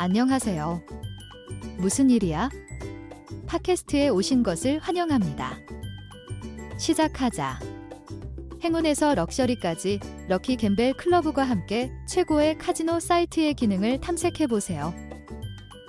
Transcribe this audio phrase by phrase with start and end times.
[0.00, 0.80] 안녕하세요.
[1.76, 2.48] 무슨 일이야?
[3.46, 5.58] 팟캐스트에 오신 것을 환영합니다.
[6.78, 7.60] 시작하자.
[8.64, 14.94] 행운에서 럭셔리까지 Lucky Gamble Club과 함께 최고의 카지노 사이트의 기능을 탐색해 보세요.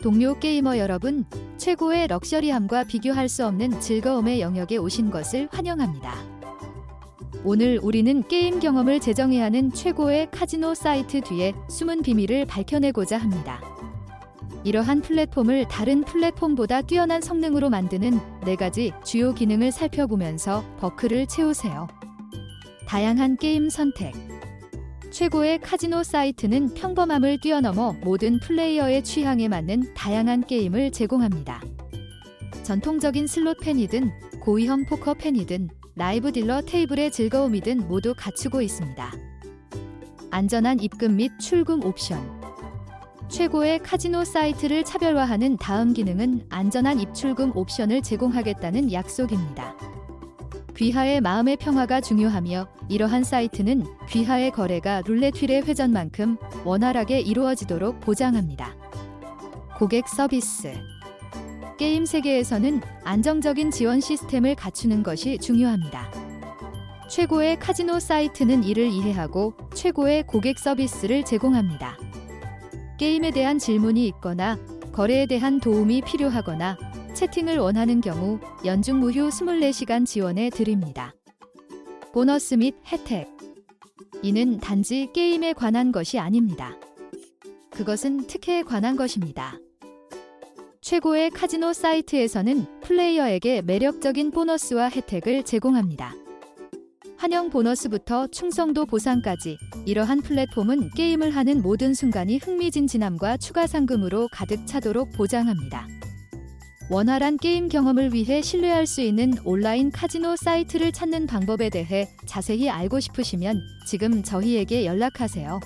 [0.04, 1.24] 동료 게이머 여러분,
[1.56, 6.14] 최고의 럭셔리함과 비교할 수 없는 즐거움의 영역에 오신 것을 환영합니다.
[7.46, 13.62] 오늘 우리는 게임 경험을 재정의 하는 최고의 카지노 사이트 뒤에 숨은 비밀을 밝혀내고자 합니다.
[14.64, 21.88] 이러한 플랫폼을 다른 플랫폼보다 뛰어난 성능으로 만드는 네 가지 주요 기능을 살펴보면서 버클을 채우세요.
[22.88, 24.14] 다양한 게임 선택.
[25.10, 31.62] 최고의 카지노 사이트는 평범함을 뛰어넘어 모든 플레이어의 취향에 맞는 다양한 게임을 제공합니다.
[32.64, 39.12] 전통적인 슬롯 팬이든 고위험 포커 팬이든 라이브 딜러 테이블의 즐거움이든 모두 갖추고 있습니다.
[40.30, 42.41] 안전한 입금 및 출금 옵션.
[43.32, 49.74] 최고의 카지노 사이트를 차별화하는 다음 기능은 안전한 입출금 옵션을 제공하겠다는 약속입니다.
[50.76, 58.76] 귀하의 마음의 평화가 중요하며 이러한 사이트는 귀하의 거래가 룰렛 휠의 회전만큼 원활하게 이루어지도록 보장합니다.
[59.78, 60.74] 고객 서비스
[61.78, 66.12] 게임 세계에서는 안정적인 지원 시스템을 갖추는 것이 중요합니다.
[67.10, 71.98] 최고의 카지노 사이트는 이를 이해하고 최고의 고객 서비스를 제공합니다.
[73.02, 74.60] 게임에 대한 질문이 있거나
[74.92, 76.78] 거래에 대한 도움이 필요하거나
[77.16, 81.16] 채팅을 원하는 경우 연중 무휴 24시간 지원해 드립니다.
[82.14, 83.28] 보너스 및 혜택.
[84.22, 86.78] 이는 단지 게임에 관한 것이 아닙니다.
[87.72, 89.58] 그것은 특혜에 관한 것입니다.
[90.82, 96.21] 최고의 카지노 사이트에서는 플레이어에게 매력적인 보너스와 혜택을 제공합니다.
[97.22, 99.56] 환영 보너스부터 충성도 보상까지
[99.86, 105.88] 이러한 플랫폼은 게임을 하는 모든 순간이 흥미진진함과 추가 상금으로 가득 차도록 보장합니다.
[106.90, 113.00] 원활한 게임 경험을 위해 신뢰할 수 있는 온라인 카지노 사이트를 찾는 방법에 대해 자세히 알고
[113.00, 115.60] 싶으시면 지금 저희에게 연락하세요.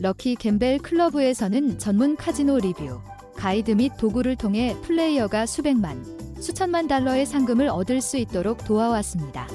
[0.00, 3.00] Lucky Gamble Club에서는 전문 카지노 리뷰,
[3.36, 6.04] 가이드 및 도구를 통해 플레이어가 수백만,
[6.40, 9.46] 수천만 달러의 상금을 얻을 수 있도록 도와왔습니다.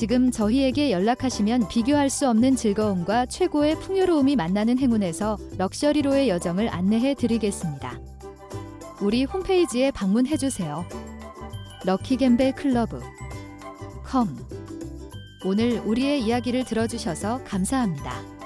[0.00, 8.00] 지금 저희에게 연락하시면 비교할 수 없는 즐거움과 최고의 풍요로움이 만나는 행운에서 럭셔리로의 여정을 안내해 드리겠습니다.
[9.02, 10.86] 우리 홈페이지에 방문해 주세요.
[11.84, 12.98] Lucky Gamble Club
[14.02, 14.38] com
[15.44, 18.39] 오늘 우리의 이야기를 들어주셔서 감사합니다.